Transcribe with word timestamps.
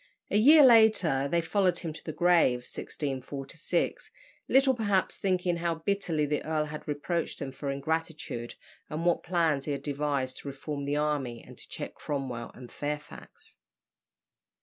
A 0.31 0.37
year 0.39 0.63
later 0.63 1.27
they 1.29 1.41
followed 1.41 1.77
him 1.77 1.93
to 1.93 2.03
the 2.03 2.11
grave 2.11 2.61
(1646), 2.61 4.09
little 4.47 4.73
perhaps 4.73 5.15
thinking 5.15 5.57
how 5.57 5.75
bitterly 5.75 6.25
the 6.25 6.43
earl 6.43 6.65
had 6.65 6.87
reproached 6.87 7.37
them 7.37 7.51
for 7.51 7.69
ingratitude, 7.69 8.55
and 8.89 9.05
what 9.05 9.21
plans 9.21 9.65
he 9.65 9.73
had 9.73 9.83
devised 9.83 10.37
to 10.37 10.47
reform 10.47 10.85
the 10.85 10.97
army 10.97 11.43
and 11.45 11.55
to 11.59 11.69
check 11.69 11.93
Cromwell 11.93 12.49
and 12.55 12.71
Fairfax. 12.71 13.57